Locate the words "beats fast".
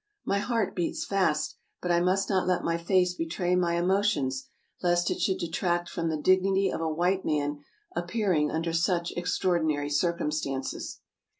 0.75-1.57